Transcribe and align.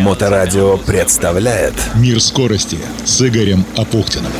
Моторадио 0.00 0.76
представляет 0.76 1.74
Мир 1.94 2.20
скорости 2.20 2.78
с 3.04 3.22
Игорем 3.22 3.64
Апухтиным. 3.76 4.32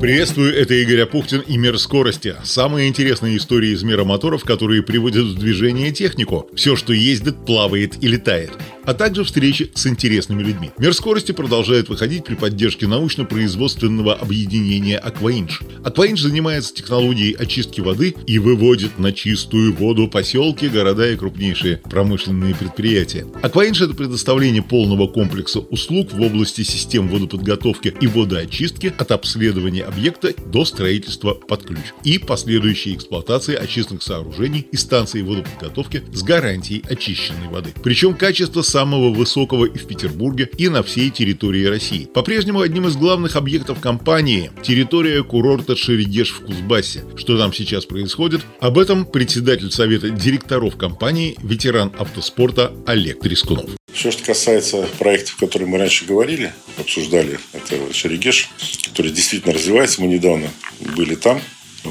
Приветствую, 0.00 0.54
это 0.54 0.74
Игорь 0.74 1.02
Апухтин 1.02 1.40
и 1.40 1.56
«Мир 1.56 1.78
скорости». 1.78 2.34
Самые 2.42 2.88
интересные 2.88 3.36
истории 3.36 3.70
из 3.70 3.84
мира 3.84 4.04
моторов, 4.04 4.44
которые 4.44 4.82
приводят 4.82 5.24
в 5.24 5.38
движение 5.38 5.92
технику. 5.92 6.46
Все, 6.54 6.74
что 6.74 6.92
ездит, 6.92 7.46
плавает 7.46 8.02
и 8.02 8.08
летает 8.08 8.50
а 8.84 8.94
также 8.94 9.24
встречи 9.24 9.70
с 9.74 9.86
интересными 9.86 10.42
людьми. 10.42 10.70
Мир 10.78 10.94
скорости 10.94 11.32
продолжает 11.32 11.88
выходить 11.88 12.24
при 12.24 12.34
поддержке 12.34 12.86
научно-производственного 12.86 14.14
объединения 14.14 14.98
«Акваинж». 14.98 15.62
«Акваинж» 15.84 16.20
занимается 16.20 16.74
технологией 16.74 17.32
очистки 17.32 17.80
воды 17.80 18.14
и 18.26 18.38
выводит 18.38 18.98
на 18.98 19.12
чистую 19.12 19.74
воду 19.74 20.08
поселки, 20.08 20.68
города 20.68 21.10
и 21.10 21.16
крупнейшие 21.16 21.78
промышленные 21.78 22.54
предприятия. 22.54 23.26
«Акваинж»— 23.42 23.80
это 23.82 23.94
предоставление 23.94 24.62
полного 24.62 25.06
комплекса 25.06 25.60
услуг 25.60 26.12
в 26.12 26.20
области 26.20 26.62
систем 26.62 27.08
водоподготовки 27.08 27.94
и 28.00 28.06
водоочистки 28.06 28.92
от 28.96 29.10
обследования 29.12 29.84
объекта 29.84 30.34
до 30.46 30.64
строительства 30.64 31.34
под 31.34 31.64
ключ 31.64 31.92
и 32.04 32.18
последующей 32.18 32.94
эксплуатации 32.94 33.54
очистных 33.54 34.02
сооружений 34.02 34.66
и 34.70 34.76
станций 34.76 35.22
водоподготовки 35.22 36.02
с 36.12 36.22
гарантией 36.22 36.82
очищенной 36.88 37.48
воды. 37.48 37.72
Причем 37.82 38.14
качество 38.14 38.62
самого 38.74 39.10
высокого 39.14 39.66
и 39.66 39.78
в 39.78 39.86
Петербурге, 39.86 40.50
и 40.58 40.68
на 40.68 40.82
всей 40.82 41.10
территории 41.10 41.64
России. 41.64 42.08
По-прежнему 42.12 42.60
одним 42.60 42.88
из 42.88 42.96
главных 42.96 43.36
объектов 43.36 43.78
компании– 43.78 44.50
территория 44.64 45.22
курорта 45.22 45.76
Шерегеш 45.76 46.32
в 46.32 46.40
Кузбассе. 46.40 47.04
Что 47.14 47.38
там 47.38 47.52
сейчас 47.52 47.86
происходит? 47.86 48.40
Об 48.58 48.76
этом 48.78 49.06
председатель 49.06 49.70
совета 49.70 50.10
директоров 50.10 50.76
компании, 50.76 51.36
ветеран 51.40 51.92
автоспорта 51.96 52.72
Олег 52.84 53.20
Трескунов. 53.20 53.70
Все, 53.92 54.10
что 54.10 54.24
касается 54.24 54.88
проектов, 54.98 55.36
о 55.36 55.46
которых 55.46 55.68
мы 55.68 55.78
раньше 55.78 56.04
говорили, 56.04 56.52
обсуждали, 56.76 57.38
это 57.52 57.76
Шерегеш, 57.92 58.50
который 58.88 59.12
действительно 59.12 59.54
развивается. 59.54 60.02
Мы 60.02 60.08
недавно 60.08 60.48
были 60.96 61.14
там. 61.14 61.40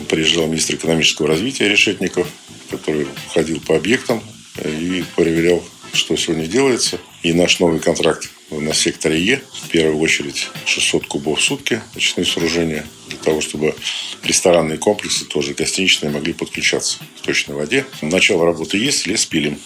Приезжал 0.10 0.48
министр 0.48 0.76
экономического 0.76 1.30
развития 1.30 1.70
Решетников, 1.70 2.28
который 2.70 3.08
ходил 3.34 3.62
по 3.62 3.78
объектам 3.78 4.22
и 4.66 5.06
проверял 5.16 5.64
что 5.94 6.18
сегодня 6.18 6.48
делается. 6.48 7.00
И 7.22 7.32
наш 7.34 7.60
новый 7.60 7.80
контракт 7.80 8.30
на 8.50 8.74
секторе 8.74 9.20
Е, 9.22 9.42
в 9.64 9.70
первую 9.70 10.00
очередь 10.00 10.50
600 10.66 11.08
кубов 11.08 11.40
в 11.40 11.44
сутки 11.44 11.82
очистные 11.96 12.26
сооружения, 12.26 12.86
для 13.08 13.18
того, 13.18 13.42
чтобы 13.42 13.76
ресторанные 14.24 14.78
комплексы, 14.78 15.26
тоже 15.26 15.54
гостиничные, 15.54 16.12
могли 16.12 16.34
подключаться 16.34 17.00
к 17.18 17.22
точной 17.22 17.56
воде. 17.56 17.86
Начало 18.02 18.46
работы 18.46 18.78
есть, 18.78 19.08
лес 19.08 19.26
пилим. 19.26 19.60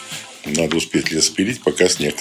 Надо 0.45 0.78
успеть 0.78 1.11
лес 1.11 1.30
пилить, 1.30 1.61
пока 1.61 1.89
снег. 1.89 2.16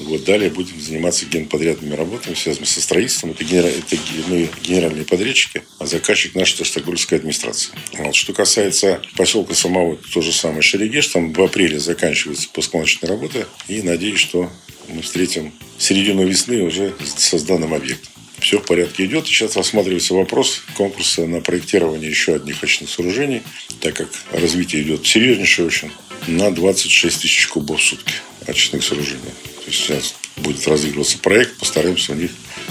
Вот, 0.00 0.24
далее 0.24 0.50
будем 0.50 0.80
заниматься 0.80 1.26
генподрядными 1.26 1.94
работами, 1.94 2.34
связанными 2.34 2.66
со 2.66 2.80
строительством. 2.80 3.30
Это, 3.30 3.44
генера... 3.44 3.66
это 3.66 3.96
мы 4.28 4.48
генеральные 4.62 5.04
подрядчики, 5.04 5.62
а 5.78 5.86
заказчик 5.86 6.34
наша 6.34 6.64
Стокгольмская 6.64 7.18
администрация. 7.18 7.74
Вот. 7.92 8.14
Что 8.14 8.32
касается 8.32 9.00
поселка 9.16 9.54
самого, 9.54 9.96
то 9.96 10.20
же 10.20 10.32
самое 10.32 10.62
Шерегеш, 10.62 11.08
там 11.08 11.32
в 11.32 11.42
апреле 11.42 11.78
заканчивается 11.78 12.48
пусконочная 12.52 13.08
работа. 13.08 13.48
И 13.68 13.82
надеюсь, 13.82 14.20
что 14.20 14.50
мы 14.88 15.02
встретим 15.02 15.52
середину 15.78 16.26
весны 16.26 16.62
уже 16.62 16.94
с 17.04 17.42
данным 17.42 17.74
объектом. 17.74 18.12
Все 18.38 18.58
в 18.58 18.66
порядке 18.66 19.06
идет. 19.06 19.26
Сейчас 19.26 19.56
рассматривается 19.56 20.14
вопрос 20.14 20.62
конкурса 20.76 21.26
на 21.26 21.40
проектирование 21.40 22.10
еще 22.10 22.34
одних 22.34 22.62
очных 22.62 22.90
сооружений, 22.90 23.42
так 23.80 23.94
как 23.94 24.08
развитие 24.30 24.82
идет 24.82 25.06
серьезнейшее 25.06 25.66
очень, 25.66 25.90
на 26.26 26.50
26 26.50 27.22
тысяч 27.22 27.46
кубов 27.48 27.80
в 27.80 27.84
сутки 27.84 28.12
очных 28.46 28.84
сооружений. 28.84 29.32
Сейчас 29.66 30.14
будет 30.36 30.66
разыгрываться 30.68 31.18
проект, 31.18 31.58
постараемся 31.58 32.12
в, 32.12 32.16
них, 32.16 32.30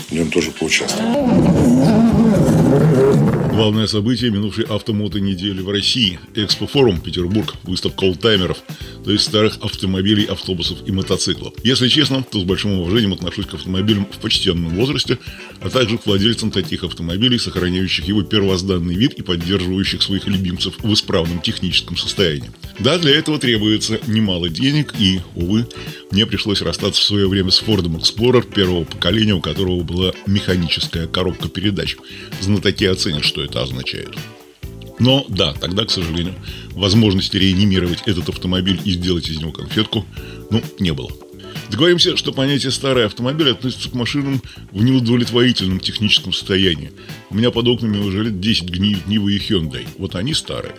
в 0.09 0.13
нем 0.13 0.31
тоже 0.31 0.51
поучаствовать. 0.51 2.14
Главное 3.55 3.87
событие 3.87 4.31
минувшей 4.31 4.65
автомото 4.65 5.21
недели 5.21 5.61
в 5.61 5.69
России. 5.69 6.19
Экспофорум 6.35 6.99
Петербург, 6.99 7.55
выставка 7.63 8.03
олдтаймеров, 8.03 8.57
то 9.05 9.11
есть 9.11 9.23
старых 9.23 9.59
автомобилей, 9.61 10.25
автобусов 10.25 10.79
и 10.85 10.91
мотоциклов. 10.91 11.53
Если 11.63 11.87
честно, 11.87 12.21
то 12.21 12.41
с 12.41 12.43
большим 12.43 12.73
уважением 12.73 13.13
отношусь 13.13 13.45
к 13.45 13.53
автомобилям 13.53 14.07
в 14.11 14.17
почтенном 14.17 14.75
возрасте, 14.75 15.19
а 15.61 15.69
также 15.69 15.97
к 15.97 16.05
владельцам 16.05 16.51
таких 16.51 16.83
автомобилей, 16.83 17.39
сохраняющих 17.39 18.03
его 18.03 18.23
первозданный 18.23 18.95
вид 18.95 19.13
и 19.13 19.21
поддерживающих 19.21 20.03
своих 20.03 20.27
любимцев 20.27 20.73
в 20.79 20.93
исправном 20.93 21.39
техническом 21.39 21.95
состоянии. 21.95 22.51
Да, 22.79 22.97
для 22.97 23.15
этого 23.15 23.39
требуется 23.39 24.01
немало 24.05 24.49
денег 24.49 24.93
и, 24.99 25.21
увы, 25.33 25.65
мне 26.11 26.25
пришлось 26.25 26.61
расстаться 26.61 27.01
в 27.01 27.05
свое 27.05 27.29
время 27.29 27.51
с 27.51 27.61
Ford 27.61 27.85
Explorer 27.85 28.45
первого 28.53 28.83
поколения, 28.83 29.33
у 29.33 29.39
которого 29.39 29.81
была 29.83 30.11
механическая 30.27 31.07
коробка 31.07 31.47
передач. 31.47 31.95
Знатоки 32.41 32.83
оценят, 32.83 33.23
что 33.23 33.44
это 33.45 33.61
означает. 33.61 34.15
Но 34.99 35.25
да, 35.27 35.53
тогда, 35.53 35.85
к 35.85 35.91
сожалению, 35.91 36.35
возможности 36.71 37.37
реанимировать 37.37 38.03
этот 38.05 38.29
автомобиль 38.29 38.79
и 38.85 38.91
сделать 38.91 39.27
из 39.27 39.39
него 39.39 39.51
конфетку, 39.51 40.05
ну, 40.49 40.61
не 40.79 40.93
было. 40.93 41.11
Договоримся, 41.69 42.15
что 42.15 42.31
понятие 42.31 42.71
«старый 42.71 43.05
автомобиль» 43.05 43.49
относится 43.49 43.89
к 43.89 43.93
машинам 43.93 44.41
в 44.71 44.83
неудовлетворительном 44.83 45.79
техническом 45.79 46.31
состоянии. 46.31 46.91
У 47.29 47.35
меня 47.35 47.49
под 47.51 47.67
окнами 47.67 47.97
уже 47.97 48.23
лет 48.23 48.39
10 48.39 48.69
гниют 48.69 49.07
Нива 49.07 49.29
и 49.29 49.39
Hyundai. 49.39 49.87
Вот 49.97 50.15
они 50.15 50.33
старые. 50.33 50.75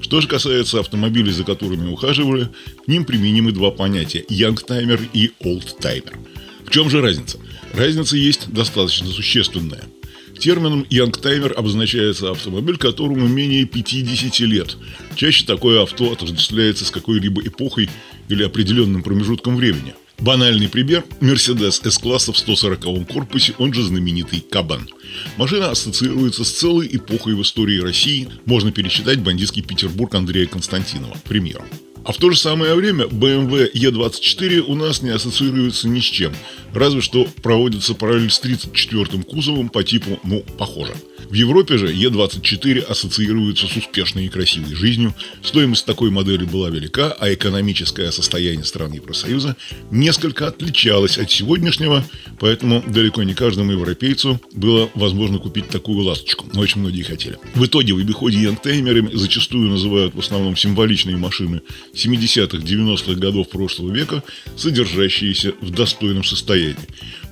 Что 0.00 0.20
же 0.20 0.28
касается 0.28 0.80
автомобилей, 0.80 1.32
за 1.32 1.44
которыми 1.44 1.90
ухаживали, 1.90 2.48
к 2.84 2.88
ним 2.88 3.04
применимы 3.04 3.52
два 3.52 3.70
понятия– 3.70 4.24
«янгтаймер» 4.28 5.00
и 5.12 5.32
«олдтаймер». 5.40 6.18
В 6.64 6.70
чем 6.70 6.88
же 6.88 7.02
разница? 7.02 7.38
Разница 7.74 8.16
есть 8.16 8.50
достаточно 8.52 9.08
существенная– 9.08 9.82
Термином 10.40 10.86
«янгтаймер» 10.88 11.52
обозначается 11.54 12.30
автомобиль, 12.30 12.78
которому 12.78 13.28
менее 13.28 13.66
50 13.66 14.40
лет. 14.40 14.76
Чаще 15.14 15.44
такое 15.44 15.82
авто 15.82 16.12
отождествляется 16.12 16.86
с 16.86 16.90
какой-либо 16.90 17.42
эпохой 17.42 17.90
или 18.30 18.42
определенным 18.42 19.02
промежутком 19.02 19.56
времени. 19.56 19.94
Банальный 20.18 20.68
пример– 20.68 21.04
Mercedes 21.20 21.86
S-класса 21.86 22.32
в 22.32 22.36
140-м 22.36 23.04
корпусе, 23.04 23.54
он 23.58 23.74
же 23.74 23.82
знаменитый 23.82 24.40
«Кабан». 24.40 24.88
Машина 25.36 25.70
ассоциируется 25.70 26.44
с 26.44 26.50
целой 26.50 26.88
эпохой 26.90 27.34
в 27.34 27.42
истории 27.42 27.78
России, 27.78 28.28
можно 28.46 28.72
пересчитать 28.72 29.20
бандитский 29.20 29.62
Петербург 29.62 30.14
Андрея 30.14 30.46
Константинова, 30.46 31.14
к 31.14 31.22
примеру. 31.22 31.64
А 32.04 32.12
в 32.12 32.16
то 32.16 32.30
же 32.30 32.38
самое 32.38 32.74
время 32.74 33.04
BMW 33.04 33.70
E24 33.72 34.60
у 34.60 34.74
нас 34.74 35.02
не 35.02 35.10
ассоциируется 35.10 35.88
ни 35.88 36.00
с 36.00 36.04
чем, 36.04 36.32
разве 36.74 37.00
что 37.00 37.26
проводится 37.42 37.94
параллель 37.94 38.30
с 38.30 38.40
34-м 38.42 39.22
кузовом 39.22 39.68
по 39.68 39.84
типу, 39.84 40.18
ну, 40.24 40.42
похоже– 40.58 40.94
в 41.30 41.34
Европе 41.34 41.78
же 41.78 41.92
Е24 41.92 42.80
ассоциируется 42.80 43.68
с 43.68 43.76
успешной 43.76 44.26
и 44.26 44.28
красивой 44.28 44.74
жизнью. 44.74 45.14
Стоимость 45.44 45.86
такой 45.86 46.10
модели 46.10 46.44
была 46.44 46.70
велика, 46.70 47.12
а 47.12 47.32
экономическое 47.32 48.10
состояние 48.10 48.64
страны 48.64 48.96
Евросоюза 48.96 49.56
несколько 49.92 50.48
отличалось 50.48 51.18
от 51.18 51.30
сегодняшнего, 51.30 52.04
поэтому 52.40 52.82
далеко 52.86 53.22
не 53.22 53.34
каждому 53.34 53.70
европейцу 53.70 54.40
было 54.52 54.90
возможно 54.94 55.38
купить 55.38 55.68
такую 55.68 56.02
ласточку, 56.04 56.46
но 56.52 56.60
очень 56.60 56.80
многие 56.80 57.02
хотели. 57.02 57.38
В 57.54 57.64
итоге 57.64 57.92
в 57.92 57.98
обиходе 57.98 58.42
янгтеймерами 58.42 59.14
зачастую 59.14 59.70
называют 59.70 60.14
в 60.16 60.18
основном 60.18 60.56
символичные 60.56 61.16
машины 61.16 61.62
70-х, 61.94 62.58
90-х 62.58 63.14
годов 63.20 63.50
прошлого 63.50 63.94
века, 63.94 64.24
содержащиеся 64.56 65.52
в 65.60 65.70
достойном 65.70 66.24
состоянии. 66.24 66.76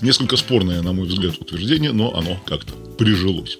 Несколько 0.02 0.36
спорное, 0.36 0.82
на 0.82 0.92
мой 0.92 1.08
взгляд, 1.08 1.36
утверждение, 1.40 1.90
но 1.90 2.14
оно 2.14 2.40
как-то 2.46 2.74
прижилось. 2.96 3.58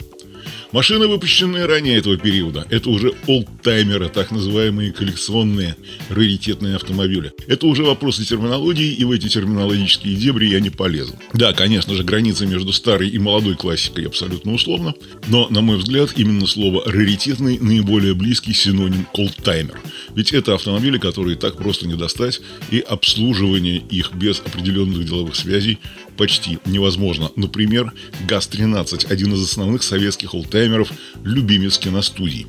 Машины, 0.70 1.08
выпущенные 1.08 1.64
ранее 1.64 1.96
этого 1.96 2.18
периода, 2.18 2.66
это 2.68 2.90
уже 2.90 3.14
олдтаймеры, 3.26 4.10
так 4.10 4.30
называемые 4.30 4.92
коллекционные 4.92 5.76
раритетные 6.10 6.76
автомобили. 6.76 7.32
Это 7.46 7.66
уже 7.66 7.84
вопросы 7.84 8.26
терминологии, 8.26 8.92
и 8.92 9.02
в 9.04 9.10
эти 9.10 9.28
терминологические 9.28 10.14
дебри 10.14 10.46
я 10.46 10.60
не 10.60 10.68
полезу. 10.68 11.14
Да, 11.32 11.54
конечно 11.54 11.94
же, 11.94 12.04
граница 12.04 12.44
между 12.44 12.74
старой 12.74 13.08
и 13.08 13.18
молодой 13.18 13.54
классикой 13.54 14.06
абсолютно 14.06 14.52
условна, 14.52 14.94
но, 15.26 15.48
на 15.48 15.62
мой 15.62 15.78
взгляд, 15.78 16.12
именно 16.16 16.46
слово 16.46 16.82
«раритетный» 16.84 17.58
наиболее 17.58 18.14
близкий 18.14 18.52
синоним 18.52 19.06
к 19.06 19.18
олдтаймер. 19.18 19.80
Ведь 20.14 20.34
это 20.34 20.54
автомобили, 20.54 20.98
которые 20.98 21.36
так 21.36 21.56
просто 21.56 21.88
не 21.88 21.94
достать, 21.94 22.42
и 22.70 22.80
обслуживание 22.80 23.78
их 23.78 24.12
без 24.12 24.40
определенных 24.40 25.06
деловых 25.06 25.34
связей 25.34 25.78
почти 26.18 26.58
невозможно. 26.66 27.30
Например, 27.36 27.92
ГАЗ-13, 28.26 29.06
один 29.10 29.32
из 29.32 29.42
основных 29.42 29.82
советских 29.82 30.34
олдтаймеров, 30.34 30.92
любимец 31.24 31.78
киностудий. 31.78 32.46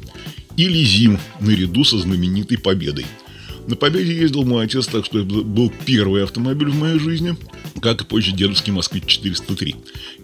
Или 0.58 0.84
ЗИМ, 0.84 1.20
наряду 1.40 1.86
со 1.86 1.98
знаменитой 2.00 2.58
«Победой». 2.58 3.06
На 3.68 3.76
«Победе» 3.76 4.14
ездил 4.14 4.44
мой 4.44 4.66
отец, 4.66 4.88
так 4.88 5.06
что 5.06 5.20
это 5.20 5.28
был 5.28 5.72
первый 5.86 6.24
автомобиль 6.24 6.70
в 6.70 6.76
моей 6.76 7.00
жизни, 7.00 7.38
как 7.82 8.02
и 8.02 8.06
позже 8.06 8.32
дедовский 8.32 8.74
«Москвич-403». 8.74 9.76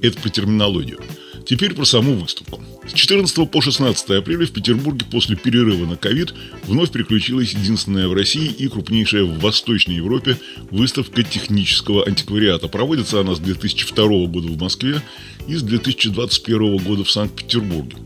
Это 0.02 0.20
про 0.20 0.30
терминологию. 0.30 1.00
Теперь 1.46 1.76
про 1.76 1.86
саму 1.86 2.16
выставку. 2.16 2.62
С 2.88 2.94
14 2.94 3.50
по 3.50 3.62
16 3.62 4.10
апреля 4.12 4.48
в 4.48 4.52
Петербурге 4.52 5.06
после 5.10 5.36
перерыва 5.36 5.86
на 5.86 5.96
ковид 5.96 6.34
вновь 6.64 6.92
приключилась 6.92 7.54
единственная 7.54 8.08
в 8.08 8.14
России 8.14 8.48
и 8.48 8.68
крупнейшая 8.68 9.24
в 9.24 9.40
Восточной 9.40 9.96
Европе 9.96 10.38
выставка 10.72 11.24
технического 11.24 12.04
антиквариата. 12.06 12.68
Проводится 12.68 13.20
она 13.20 13.36
с 13.36 13.40
2002 13.40 14.26
года 14.28 14.48
в 14.48 14.58
Москве 14.60 15.02
и 15.48 15.56
с 15.56 15.62
2021 15.62 16.78
года 16.78 17.04
в 17.04 17.12
Санкт-Петербурге. 17.12 17.98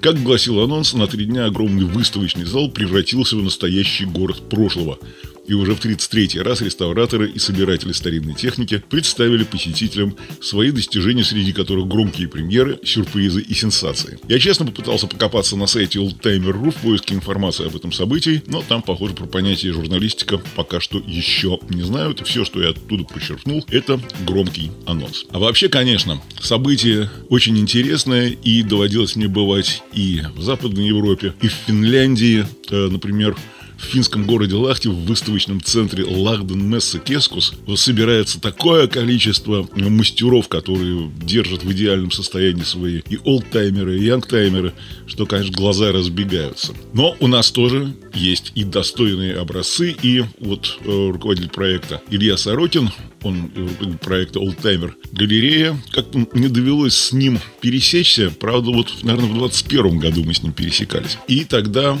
Как 0.00 0.20
гласил 0.22 0.60
анонс, 0.60 0.92
на 0.94 1.06
три 1.06 1.24
дня 1.24 1.46
огромный 1.46 1.84
выставочный 1.84 2.44
зал 2.44 2.70
превратился 2.70 3.36
в 3.36 3.42
настоящий 3.42 4.06
город 4.06 4.48
прошлого– 4.48 4.98
и 5.48 5.54
уже 5.54 5.74
в 5.74 5.80
33-й 5.80 6.40
раз 6.42 6.60
реставраторы 6.60 7.30
и 7.30 7.38
собиратели 7.38 7.92
старинной 7.92 8.34
техники 8.34 8.82
представили 8.88 9.44
посетителям 9.44 10.14
свои 10.40 10.70
достижения, 10.70 11.24
среди 11.24 11.52
которых 11.52 11.88
громкие 11.88 12.28
премьеры, 12.28 12.78
сюрпризы 12.84 13.40
и 13.40 13.54
сенсации. 13.54 14.18
Я 14.28 14.38
честно 14.38 14.66
попытался 14.66 15.06
покопаться 15.06 15.56
на 15.56 15.66
сайте 15.66 15.98
Oldtimer.ru 15.98 16.70
в 16.70 16.76
поиске 16.76 17.14
информации 17.14 17.66
об 17.66 17.74
этом 17.74 17.92
событии, 17.92 18.42
но 18.46 18.62
там, 18.62 18.82
похоже, 18.82 19.14
про 19.14 19.26
понятие 19.26 19.72
журналистика 19.72 20.38
пока 20.54 20.80
что 20.80 20.98
еще 20.98 21.58
не 21.70 21.82
знают, 21.82 22.20
все, 22.26 22.44
что 22.44 22.62
я 22.62 22.70
оттуда 22.70 23.04
подчеркнул, 23.04 23.64
это 23.70 24.00
громкий 24.26 24.70
анонс. 24.86 25.24
А 25.30 25.38
вообще, 25.38 25.68
конечно, 25.68 26.20
событие 26.40 27.10
очень 27.30 27.58
интересное, 27.58 28.28
и 28.28 28.62
доводилось 28.62 29.16
мне 29.16 29.28
бывать 29.28 29.82
и 29.94 30.22
в 30.34 30.42
Западной 30.42 30.86
Европе, 30.86 31.32
и 31.40 31.48
в 31.48 31.54
Финляндии, 31.66 32.44
э, 32.70 32.88
например, 32.90 33.36
в 33.78 33.84
финском 33.84 34.26
городе 34.26 34.56
Лахте 34.56 34.90
в 34.90 35.04
выставочном 35.04 35.62
центре 35.62 36.04
Лахден 36.04 36.68
Месса 36.68 36.98
Кескус 36.98 37.54
собирается 37.76 38.40
такое 38.40 38.88
количество 38.88 39.68
мастеров, 39.74 40.48
которые 40.48 41.10
держат 41.22 41.62
в 41.62 41.72
идеальном 41.72 42.10
состоянии 42.10 42.64
свои 42.64 43.00
и 43.08 43.18
олдтаймеры, 43.24 43.98
и 43.98 44.04
янгтаймеры, 44.04 44.74
что, 45.06 45.26
конечно, 45.26 45.56
глаза 45.56 45.92
разбегаются. 45.92 46.74
Но 46.92 47.16
у 47.20 47.28
нас 47.28 47.50
тоже 47.50 47.94
есть 48.14 48.52
и 48.54 48.64
достойные 48.64 49.36
образцы, 49.36 49.96
и 50.02 50.24
вот 50.40 50.78
э, 50.84 51.10
руководитель 51.12 51.50
проекта 51.50 52.02
Илья 52.10 52.36
Сорокин, 52.36 52.90
он 53.22 53.50
руководитель 53.54 53.98
проекта 53.98 54.40
Oldtimer 54.40 54.92
Галерея. 55.12 55.80
Как-то 55.92 56.26
не 56.34 56.48
довелось 56.48 56.94
с 56.94 57.12
ним 57.12 57.38
пересечься. 57.60 58.32
Правда, 58.38 58.70
вот, 58.70 58.92
наверное, 59.02 59.30
в 59.30 59.34
21 59.34 59.98
году 59.98 60.24
мы 60.24 60.34
с 60.34 60.42
ним 60.42 60.52
пересекались. 60.52 61.18
И 61.28 61.44
тогда 61.44 61.98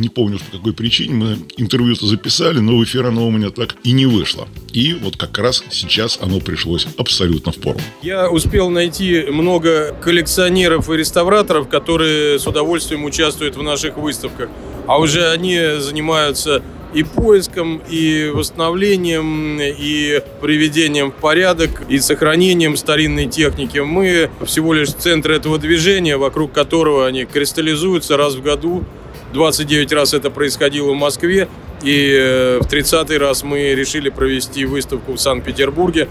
не 0.00 0.08
помню 0.08 0.38
по 0.38 0.56
какой 0.58 0.72
причине, 0.72 1.14
мы 1.14 1.38
интервью-то 1.56 2.06
записали, 2.06 2.58
но 2.58 2.76
в 2.76 2.84
эфир 2.84 3.06
оно 3.06 3.26
у 3.26 3.30
меня 3.30 3.50
так 3.50 3.76
и 3.84 3.92
не 3.92 4.06
вышло. 4.06 4.48
И 4.72 4.94
вот 4.94 5.16
как 5.16 5.38
раз 5.38 5.62
сейчас 5.70 6.18
оно 6.20 6.40
пришлось 6.40 6.86
абсолютно 6.96 7.52
в 7.52 7.56
пору. 7.56 7.78
Я 8.02 8.30
успел 8.30 8.70
найти 8.70 9.26
много 9.28 9.94
коллекционеров 10.00 10.90
и 10.90 10.96
реставраторов, 10.96 11.68
которые 11.68 12.38
с 12.38 12.46
удовольствием 12.46 13.04
участвуют 13.04 13.56
в 13.56 13.62
наших 13.62 13.96
выставках. 13.96 14.48
А 14.86 14.98
уже 14.98 15.30
они 15.30 15.58
занимаются 15.78 16.62
и 16.94 17.04
поиском, 17.04 17.80
и 17.88 18.30
восстановлением, 18.34 19.58
и 19.60 20.20
приведением 20.40 21.12
в 21.12 21.14
порядок, 21.14 21.84
и 21.88 21.98
сохранением 22.00 22.76
старинной 22.76 23.26
техники. 23.26 23.78
Мы 23.78 24.30
всего 24.44 24.72
лишь 24.72 24.90
центр 24.90 25.32
этого 25.32 25.58
движения, 25.58 26.16
вокруг 26.16 26.52
которого 26.52 27.06
они 27.06 27.24
кристаллизуются 27.24 28.16
раз 28.16 28.34
в 28.34 28.42
году 28.42 28.84
29 29.32 29.92
раз 29.92 30.14
это 30.14 30.30
происходило 30.30 30.90
в 30.92 30.96
Москве, 30.96 31.48
и 31.82 32.12
э, 32.12 32.58
в 32.60 32.66
30-й 32.66 33.16
раз 33.16 33.42
мы 33.42 33.74
решили 33.74 34.10
провести 34.10 34.64
выставку 34.64 35.12
в 35.12 35.18
Санкт-Петербурге, 35.18 36.08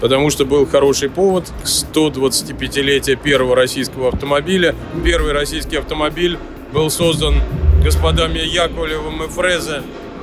потому 0.00 0.30
что 0.30 0.44
был 0.44 0.66
хороший 0.66 1.10
повод 1.10 1.50
к 1.62 1.66
125-летию 1.66 3.16
первого 3.18 3.54
российского 3.54 4.08
автомобиля. 4.08 4.74
Первый 5.04 5.32
российский 5.32 5.76
автомобиль 5.76 6.38
был 6.72 6.90
создан 6.90 7.34
господами 7.84 8.38
Яковлевым 8.38 9.22
и 9.24 9.28
Фрезе 9.28 9.82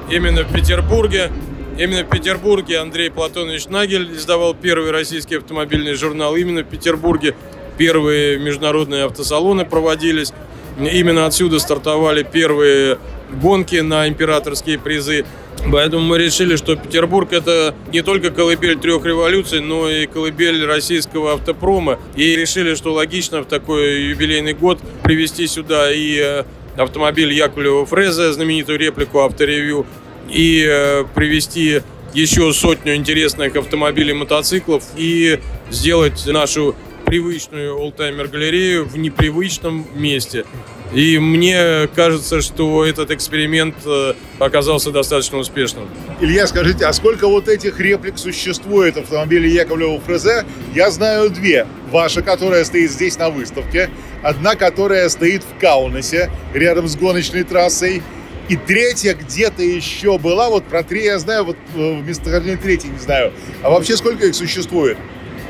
именно 0.09 0.43
в 0.43 0.53
Петербурге. 0.53 1.31
Именно 1.77 2.03
в 2.03 2.09
Петербурге 2.09 2.79
Андрей 2.79 3.09
Платонович 3.09 3.67
Нагель 3.67 4.13
издавал 4.13 4.53
первый 4.53 4.91
российский 4.91 5.35
автомобильный 5.37 5.93
журнал. 5.93 6.35
Именно 6.35 6.63
в 6.63 6.65
Петербурге 6.65 7.35
первые 7.77 8.37
международные 8.37 9.05
автосалоны 9.05 9.63
проводились. 9.63 10.33
Именно 10.79 11.25
отсюда 11.25 11.59
стартовали 11.59 12.23
первые 12.23 12.97
гонки 13.41 13.77
на 13.77 14.07
императорские 14.07 14.79
призы. 14.79 15.25
Поэтому 15.71 16.03
мы 16.03 16.17
решили, 16.17 16.55
что 16.55 16.75
Петербург 16.77 17.33
это 17.33 17.75
не 17.91 18.01
только 18.01 18.31
колыбель 18.31 18.79
трех 18.79 19.05
революций, 19.05 19.59
но 19.59 19.89
и 19.89 20.05
колыбель 20.05 20.65
российского 20.65 21.33
автопрома. 21.33 21.99
И 22.15 22.35
решили, 22.35 22.75
что 22.75 22.93
логично 22.93 23.41
в 23.41 23.45
такой 23.45 24.03
юбилейный 24.03 24.53
год 24.53 24.79
привести 25.03 25.47
сюда 25.47 25.91
и 25.91 26.17
э, 26.17 26.43
автомобиль 26.77 27.33
Яковлева 27.33 27.85
Фреза, 27.85 28.31
знаменитую 28.31 28.79
реплику 28.79 29.19
авторевью, 29.19 29.85
и 30.29 30.65
э, 30.65 31.03
привести 31.13 31.81
еще 32.13 32.51
сотню 32.53 32.95
интересных 32.95 33.55
автомобилей 33.55 34.13
мотоциклов 34.13 34.83
и 34.95 35.39
сделать 35.69 36.25
нашу 36.25 36.75
привычную 37.09 37.75
олдтаймер-галерею 37.75 38.85
в 38.85 38.95
непривычном 38.95 39.87
месте. 39.95 40.45
И 40.93 41.17
мне 41.17 41.89
кажется, 41.95 42.41
что 42.41 42.85
этот 42.85 43.09
эксперимент 43.09 43.75
э, 43.83 44.13
оказался 44.37 44.91
достаточно 44.91 45.39
успешным. 45.39 45.89
Илья, 46.21 46.45
скажите, 46.45 46.85
а 46.85 46.93
сколько 46.93 47.27
вот 47.27 47.47
этих 47.47 47.79
реплик 47.79 48.19
существует 48.19 48.97
автомобилей 48.97 49.51
Яковлева 49.51 49.99
Фрезе? 50.01 50.45
Я 50.75 50.91
знаю 50.91 51.31
две. 51.31 51.65
Ваша, 51.89 52.21
которая 52.21 52.63
стоит 52.63 52.91
здесь 52.91 53.17
на 53.17 53.31
выставке. 53.31 53.89
Одна, 54.21 54.55
которая 54.55 55.09
стоит 55.09 55.43
в 55.43 55.59
Каунасе, 55.59 56.29
рядом 56.53 56.87
с 56.87 56.95
гоночной 56.95 57.43
трассой. 57.43 58.03
И 58.49 58.55
третья 58.55 59.15
где-то 59.15 59.63
еще 59.63 60.19
была. 60.19 60.49
Вот 60.49 60.63
про 60.65 60.83
три 60.83 61.05
я 61.05 61.17
знаю, 61.17 61.43
вот 61.45 61.57
э, 61.75 62.01
вместо 62.01 62.39
третьей 62.39 62.91
не 62.91 62.99
знаю. 62.99 63.33
А 63.63 63.71
вообще 63.71 63.97
сколько 63.97 64.27
их 64.27 64.35
существует? 64.35 64.97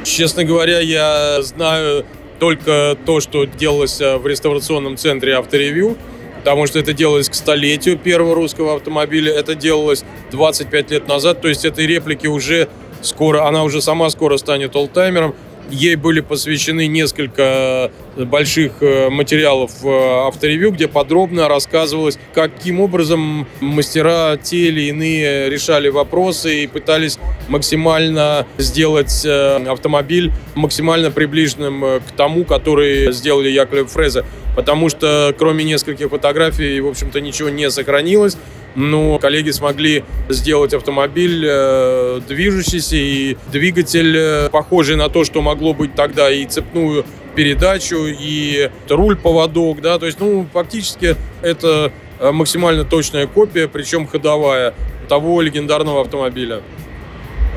Честно 0.03 0.43
говоря, 0.43 0.79
я 0.79 1.41
знаю 1.41 2.05
только 2.39 2.97
то, 3.05 3.19
что 3.19 3.45
делалось 3.45 3.99
э, 3.99 4.17
в 4.17 4.25
реставрационном 4.25 4.97
центре 4.97 5.33
авторевью, 5.33 5.97
потому 6.37 6.67
что 6.67 6.79
это 6.79 6.93
делалось 6.93 7.29
к 7.29 7.33
столетию 7.33 7.97
первого 7.97 8.33
русского 8.33 8.75
автомобиля, 8.75 9.33
это 9.33 9.55
делалось 9.55 10.05
25 10.31 10.91
лет 10.91 11.07
назад, 11.07 11.41
то 11.41 11.49
есть 11.49 11.65
этой 11.65 11.85
реплики 11.85 12.27
уже 12.27 12.69
скоро, 13.01 13.45
она 13.45 13.63
уже 13.63 13.81
сама 13.81 14.09
скоро 14.09 14.37
станет 14.37 14.75
олдтаймером, 14.75 15.35
Ей 15.69 15.95
были 15.95 16.21
посвящены 16.21 16.87
несколько 16.87 17.91
больших 18.15 18.81
э, 18.81 19.09
материалов 19.09 19.71
э, 19.83 19.89
авторевью, 20.27 20.71
где 20.71 20.87
подробно 20.87 21.47
рассказывалось, 21.47 22.17
каким 22.33 22.81
образом 22.81 23.47
мастера 23.59 24.37
те 24.37 24.67
или 24.67 24.89
иные 24.89 25.49
решали 25.49 25.89
вопросы 25.89 26.63
и 26.63 26.67
пытались 26.67 27.19
максимально 27.47 28.47
сделать 28.57 29.23
э, 29.25 29.63
автомобиль 29.67 30.31
максимально 30.55 31.11
приближенным 31.11 32.01
к 32.01 32.11
тому, 32.17 32.45
который 32.45 33.11
сделали 33.11 33.49
Яковлев 33.49 33.91
Фрезе. 33.91 34.25
Потому 34.55 34.89
что 34.89 35.33
кроме 35.37 35.63
нескольких 35.63 36.09
фотографий, 36.09 36.79
в 36.81 36.87
общем-то, 36.87 37.21
ничего 37.21 37.49
не 37.49 37.69
сохранилось 37.69 38.37
но 38.75 39.17
коллеги 39.19 39.51
смогли 39.51 40.03
сделать 40.29 40.73
автомобиль 40.73 41.45
э, 41.47 42.21
движущийся 42.27 42.95
и 42.95 43.37
двигатель, 43.51 44.15
э, 44.17 44.49
похожий 44.49 44.95
на 44.95 45.09
то, 45.09 45.23
что 45.23 45.41
могло 45.41 45.73
быть 45.73 45.95
тогда 45.95 46.31
и 46.31 46.45
цепную 46.45 47.05
передачу, 47.35 48.05
и 48.07 48.69
руль-поводок, 48.89 49.81
да, 49.81 49.99
то 49.99 50.05
есть, 50.05 50.19
ну, 50.19 50.45
фактически 50.51 51.15
это 51.41 51.91
э, 52.19 52.31
максимально 52.31 52.83
точная 52.83 53.27
копия, 53.27 53.67
причем 53.67 54.07
ходовая, 54.07 54.73
того 55.07 55.41
легендарного 55.41 56.01
автомобиля. 56.01 56.61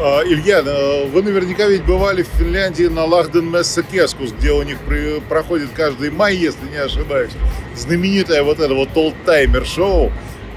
А, 0.00 0.22
Илья, 0.24 0.62
э, 0.64 1.06
вы 1.06 1.22
наверняка 1.22 1.66
ведь 1.66 1.84
бывали 1.84 2.22
в 2.22 2.28
Финляндии 2.38 2.84
на 2.84 3.04
Лахден 3.04 3.50
Месса 3.50 3.82
Кескус, 3.82 4.32
где 4.32 4.50
у 4.52 4.62
них 4.62 4.78
проходит 5.28 5.68
каждый 5.76 6.10
май, 6.10 6.34
если 6.34 6.66
не 6.70 6.78
ошибаюсь, 6.78 7.32
знаменитое 7.76 8.42
вот 8.42 8.58
это 8.58 8.74
вот 8.74 8.88
олдтаймер 8.96 9.66
шоу. 9.66 10.10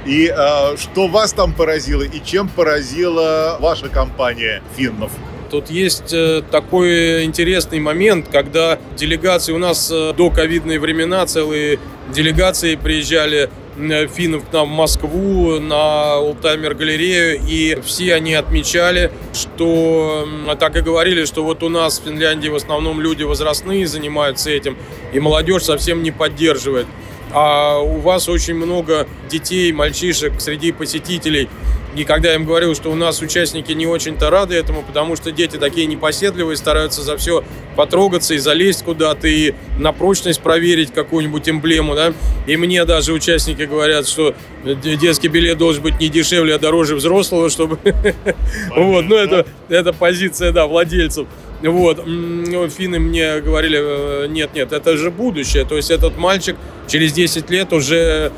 И 0.06 0.32
э, 0.36 0.78
что 0.78 1.08
вас 1.08 1.34
там 1.34 1.54
поразило 1.54 2.04
и 2.04 2.24
чем 2.24 2.48
поразила 2.48 3.58
ваша 3.60 3.90
компания 3.90 4.62
финнов? 4.78 5.12
Тут 5.50 5.70
есть 5.70 6.14
э, 6.14 6.42
такой 6.52 7.24
интересный 7.24 7.80
момент, 7.80 8.28
когда 8.32 8.80
делегации 8.98 9.54
у 9.54 9.58
нас 9.58 9.90
э, 9.92 10.14
до 10.14 10.30
ковидные 10.30 10.80
времена 10.80 11.26
целые 11.26 11.80
делегации 12.14 12.76
приезжали 12.76 13.50
э, 13.78 14.08
финнов 14.08 14.50
к 14.50 14.54
нам 14.54 14.68
в 14.68 14.72
Москву 14.72 15.60
на 15.60 16.18
Олтаймер 16.18 16.74
галерею, 16.76 17.40
и 17.48 17.80
все 17.86 18.16
они 18.16 18.34
отмечали, 18.34 19.12
что 19.34 20.28
так 20.60 20.76
и 20.78 20.82
говорили, 20.82 21.26
что 21.26 21.44
вот 21.44 21.64
у 21.64 21.70
нас 21.70 22.00
в 22.00 22.04
Финляндии 22.04 22.50
в 22.50 22.56
основном 22.56 23.00
люди 23.00 23.24
возрастные 23.24 23.88
занимаются 23.88 24.50
этим, 24.50 24.78
и 25.14 25.20
молодежь 25.20 25.64
совсем 25.64 26.02
не 26.04 26.12
поддерживает 26.12 26.88
а 27.36 27.80
у 27.80 28.00
вас 28.00 28.30
очень 28.30 28.56
много 28.56 29.08
детей, 29.30 29.74
мальчишек 29.74 30.40
среди 30.40 30.72
посетителей. 30.72 31.50
И 31.94 32.06
когда 32.06 32.30
я 32.30 32.36
им 32.36 32.46
говорил, 32.46 32.76
что 32.76 32.90
у 32.90 32.96
нас 32.96 33.22
участники 33.22 33.74
не 33.74 33.86
очень-то 33.86 34.30
рады 34.30 34.56
этому, 34.56 34.84
потому 34.84 35.18
что 35.18 35.32
дети 35.32 35.58
такие 35.58 35.86
непоседливые, 35.86 36.56
стараются 36.56 37.02
за 37.02 37.18
все 37.18 37.44
потрогаться 37.76 38.36
и 38.36 38.38
залезть 38.38 38.84
куда-то, 38.84 39.28
и 39.28 39.54
на 39.78 39.92
прочность 39.92 40.42
проверить 40.42 40.94
какую-нибудь 40.94 41.50
эмблему, 41.50 41.94
да. 41.94 42.14
И 42.48 42.56
мне 42.56 42.86
даже 42.86 43.12
участники 43.12 43.64
говорят, 43.64 44.08
что 44.08 44.34
детский 44.64 45.28
билет 45.28 45.58
должен 45.58 45.84
быть 45.84 46.00
не 46.00 46.08
дешевле, 46.08 46.56
а 46.56 46.60
дороже 46.60 46.96
взрослого, 46.96 47.50
чтобы... 47.50 47.80
Вот, 48.76 49.06
ну 49.06 49.16
это, 49.16 49.46
это 49.68 49.92
позиция, 49.92 50.52
да, 50.52 50.68
владельцев. 50.68 51.28
Вот, 51.62 52.04
финны 52.06 53.00
мне 53.00 53.40
говорили, 53.42 53.80
э, 53.82 54.28
нет, 54.28 54.54
нет, 54.54 54.72
это 54.72 54.98
же 54.98 55.10
будущее. 55.12 55.66
То 55.66 55.78
есть 55.78 55.90
этот 55.90 56.18
мальчик 56.18 56.56
через 56.88 57.14
10 57.14 57.50
лет 57.50 57.74
уже 57.74 58.32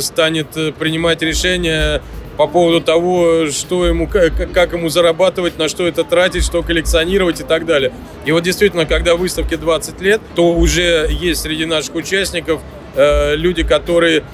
станет 0.00 0.48
принимать 0.78 1.20
решения 1.20 2.00
по 2.36 2.46
поводу 2.46 2.80
того, 2.80 3.46
что 3.50 3.86
ему, 3.86 4.08
как, 4.08 4.52
как 4.52 4.72
ему 4.72 4.88
зарабатывать, 4.88 5.58
на 5.58 5.68
что 5.68 5.86
это 5.86 6.04
тратить, 6.04 6.44
что 6.44 6.62
коллекционировать 6.62 7.40
и 7.40 7.44
так 7.44 7.66
далее. 7.66 7.92
И 8.24 8.32
вот 8.32 8.42
действительно, 8.42 8.86
когда 8.86 9.14
выставке 9.14 9.56
20 9.56 10.00
лет, 10.00 10.20
то 10.34 10.52
уже 10.52 11.08
есть 11.10 11.42
среди 11.42 11.64
наших 11.64 11.94
участников 11.94 12.60
э, 12.96 13.36
люди, 13.36 13.62
которые 13.62 14.24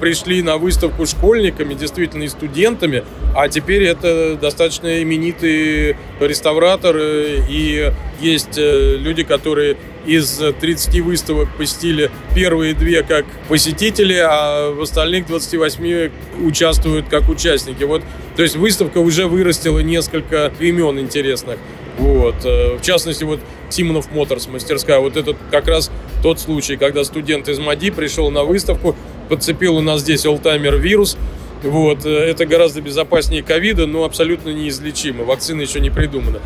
пришли 0.00 0.42
на 0.42 0.56
выставку 0.56 1.06
школьниками, 1.06 1.74
действительно 1.74 2.24
и 2.24 2.28
студентами, 2.28 3.04
а 3.36 3.48
теперь 3.48 3.84
это 3.84 4.36
достаточно 4.36 5.02
именитые 5.02 5.96
реставраторы, 6.20 7.44
и 7.48 7.92
есть 8.20 8.58
э, 8.58 8.96
люди, 8.96 9.22
которые 9.22 9.76
из 10.06 10.42
30 10.60 11.00
выставок 11.00 11.48
посетили 11.56 12.10
первые 12.34 12.74
две 12.74 13.02
как 13.02 13.24
посетители, 13.48 14.16
а 14.16 14.72
в 14.72 14.82
остальных 14.82 15.26
28 15.26 16.10
участвуют 16.42 17.08
как 17.08 17.28
участники. 17.28 17.84
Вот, 17.84 18.02
то 18.36 18.42
есть 18.42 18.56
выставка 18.56 18.98
уже 18.98 19.26
вырастила 19.26 19.78
несколько 19.80 20.52
имен 20.58 20.98
интересных. 20.98 21.58
Вот. 21.98 22.36
Э, 22.44 22.76
в 22.76 22.82
частности, 22.82 23.24
вот 23.24 23.40
Симонов 23.68 24.10
Моторс, 24.10 24.48
мастерская. 24.48 24.98
Вот 25.00 25.16
это 25.16 25.36
как 25.50 25.68
раз 25.68 25.90
тот 26.22 26.40
случай, 26.40 26.76
когда 26.76 27.04
студент 27.04 27.48
из 27.48 27.58
МАДИ 27.58 27.90
пришел 27.90 28.30
на 28.30 28.44
выставку, 28.44 28.96
подцепил 29.30 29.76
у 29.76 29.80
нас 29.80 30.00
здесь 30.00 30.26
олтаймер 30.26 30.76
вирус. 30.76 31.16
Вот. 31.62 32.04
Э, 32.04 32.10
это 32.10 32.44
гораздо 32.44 32.82
безопаснее 32.82 33.42
ковида, 33.42 33.86
но 33.86 34.04
абсолютно 34.04 34.50
неизлечимо. 34.50 35.24
Вакцина 35.24 35.62
еще 35.62 35.80
не 35.80 35.88
придумана. 35.88 36.40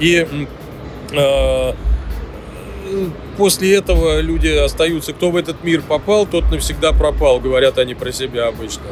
И 0.00 0.26
э, 1.12 1.72
после 3.36 3.74
этого 3.74 4.20
люди 4.20 4.48
остаются. 4.48 5.12
Кто 5.12 5.30
в 5.30 5.36
этот 5.36 5.62
мир 5.62 5.82
попал, 5.82 6.26
тот 6.26 6.50
навсегда 6.50 6.92
пропал, 6.92 7.38
говорят 7.38 7.78
они 7.78 7.94
про 7.94 8.10
себя 8.10 8.48
обычно. 8.48 8.84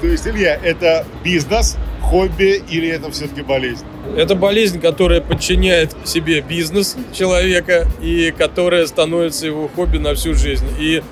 То 0.00 0.06
есть, 0.06 0.26
Илья, 0.26 0.58
это 0.62 1.06
бизнес, 1.22 1.76
хобби 2.00 2.62
или 2.68 2.88
это 2.88 3.10
все-таки 3.10 3.42
болезнь? 3.42 3.84
Это 4.16 4.34
болезнь, 4.34 4.80
которая 4.80 5.20
подчиняет 5.20 5.94
себе 6.04 6.40
бизнес 6.40 6.96
человека 7.12 7.86
и 8.00 8.32
которая 8.36 8.86
становится 8.86 9.46
его 9.46 9.68
хобби 9.68 9.98
на 9.98 10.14
всю 10.14 10.34
жизнь. 10.34 10.66
И 10.78 11.02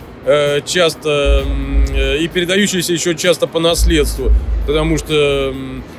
часто 0.66 1.44
э, 1.94 2.18
и 2.18 2.28
передающиеся 2.28 2.92
еще 2.92 3.14
часто 3.14 3.46
по 3.46 3.58
наследству, 3.58 4.30
потому 4.66 4.98
что 4.98 5.54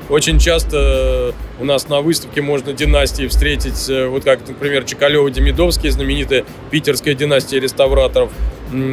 очень 0.09 0.37
часто 0.37 1.33
у 1.59 1.65
нас 1.65 1.89
на 1.89 2.01
выставке 2.01 2.41
можно 2.41 2.73
династии 2.73 3.27
встретить, 3.27 3.89
э, 3.89 4.07
вот 4.07 4.23
как, 4.23 4.47
например, 4.47 4.83
Чекалева-Демидовский, 4.83 5.89
знаменитая 5.89 6.45
питерская 6.69 7.15
династия 7.15 7.59
реставраторов, 7.59 8.31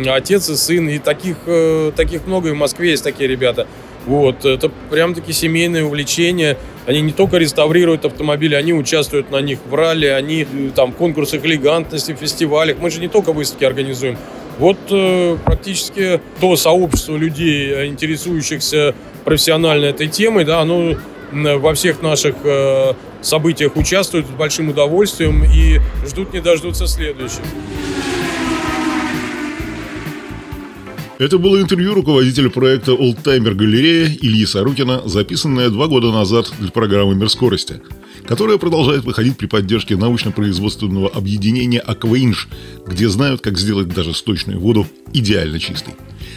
отец 0.08 0.48
и 0.48 0.56
сын, 0.56 0.88
и 0.88 0.98
таких, 0.98 1.36
таких 1.94 2.26
много, 2.26 2.48
и 2.48 2.52
в 2.52 2.56
Москве 2.56 2.90
есть 2.90 3.04
такие 3.04 3.28
ребята. 3.28 3.66
Вот, 4.06 4.44
это 4.44 4.70
прям 4.90 5.14
таки 5.14 5.32
семейное 5.32 5.84
увлечение. 5.84 6.56
Они 6.86 7.02
не 7.02 7.12
только 7.12 7.36
реставрируют 7.36 8.06
автомобили, 8.06 8.54
они 8.54 8.72
участвуют 8.72 9.30
на 9.30 9.40
них 9.40 9.58
в 9.68 9.74
ралли, 9.74 10.06
они 10.06 10.46
там 10.74 10.92
в 10.92 10.96
конкурсах 10.96 11.44
элегантности, 11.44 12.12
в 12.12 12.16
фестивалях. 12.16 12.78
Мы 12.80 12.90
же 12.90 13.00
не 13.00 13.08
только 13.08 13.32
выставки 13.32 13.64
организуем, 13.64 14.16
вот 14.58 14.78
э, 14.90 15.36
практически 15.44 16.20
то 16.40 16.56
сообщество 16.56 17.16
людей, 17.16 17.70
э, 17.70 17.86
интересующихся 17.86 18.94
профессионально 19.24 19.86
этой 19.86 20.08
темой, 20.08 20.44
да, 20.44 20.60
оно 20.60 20.94
во 21.30 21.74
всех 21.74 22.02
наших 22.02 22.36
э, 22.44 22.94
событиях 23.20 23.76
участвуют 23.76 24.26
с 24.26 24.30
большим 24.30 24.70
удовольствием 24.70 25.44
и 25.44 25.78
ждут 26.06 26.32
не 26.32 26.40
дождутся 26.40 26.86
следующих. 26.86 27.42
Это 31.18 31.36
было 31.38 31.60
интервью 31.60 31.94
руководителя 31.94 32.48
проекта 32.48 32.92
«Олдтаймер 32.92 33.54
Галерея» 33.54 34.06
Ильи 34.06 34.46
Сарукина, 34.46 35.02
записанное 35.04 35.68
два 35.68 35.88
года 35.88 36.12
назад 36.12 36.52
для 36.60 36.70
программы 36.70 37.16
«Мир 37.16 37.28
скорости», 37.28 37.82
которая 38.28 38.58
продолжает 38.58 39.04
выходить 39.04 39.38
при 39.38 39.46
поддержке 39.46 39.96
научно-производственного 39.96 41.08
объединения 41.08 41.80
«Акваинж», 41.80 42.48
где 42.86 43.08
знают, 43.08 43.40
как 43.40 43.58
сделать 43.58 43.88
даже 43.88 44.12
сточную 44.12 44.60
воду 44.60 44.86
идеально 45.14 45.58
чистой. 45.58 45.94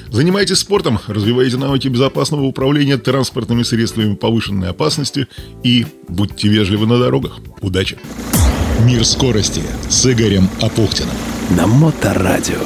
Занимайтесь 0.09 0.59
спортом, 0.59 0.99
развивайте 1.07 1.57
навыки 1.57 1.89
безопасного 1.89 2.43
управления 2.43 2.97
транспортными 2.97 3.63
средствами 3.63 4.15
повышенной 4.15 4.69
опасности 4.69 5.27
и 5.63 5.85
будьте 6.07 6.47
вежливы 6.47 6.87
на 6.87 6.97
дорогах. 6.97 7.39
Удачи! 7.59 7.97
Мир 8.85 9.03
скорости 9.05 9.61
с 9.89 10.09
Игорем 10.09 10.49
Апухтиным. 10.61 11.15
На 11.57 11.67
Моторадио. 11.67 12.61